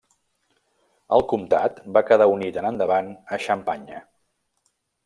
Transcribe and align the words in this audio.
El 1.17 1.25
comtat 1.35 1.77
va 1.99 2.05
quedar 2.09 2.29
unit 2.39 2.59
en 2.63 2.71
endavant 2.73 3.13
a 3.37 3.41
Xampanya. 3.49 4.05